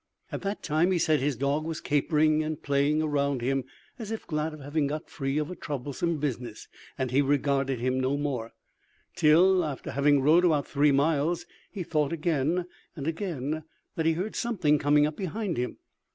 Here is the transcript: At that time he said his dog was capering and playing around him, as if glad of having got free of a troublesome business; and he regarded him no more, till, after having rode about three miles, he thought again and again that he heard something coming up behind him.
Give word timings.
At 0.31 0.41
that 0.41 0.63
time 0.63 0.89
he 0.91 0.97
said 0.97 1.19
his 1.19 1.35
dog 1.35 1.63
was 1.63 1.79
capering 1.79 2.41
and 2.43 2.59
playing 2.63 3.03
around 3.03 3.41
him, 3.41 3.65
as 3.99 4.09
if 4.09 4.25
glad 4.25 4.51
of 4.51 4.59
having 4.59 4.87
got 4.87 5.11
free 5.11 5.37
of 5.37 5.51
a 5.51 5.55
troublesome 5.55 6.17
business; 6.17 6.67
and 6.97 7.11
he 7.11 7.21
regarded 7.21 7.79
him 7.79 7.99
no 7.99 8.17
more, 8.17 8.51
till, 9.15 9.63
after 9.63 9.91
having 9.91 10.23
rode 10.23 10.43
about 10.43 10.65
three 10.67 10.91
miles, 10.91 11.45
he 11.71 11.83
thought 11.83 12.11
again 12.11 12.65
and 12.95 13.05
again 13.05 13.61
that 13.95 14.07
he 14.07 14.13
heard 14.13 14.35
something 14.35 14.79
coming 14.79 15.05
up 15.05 15.15
behind 15.15 15.57
him. 15.57 15.77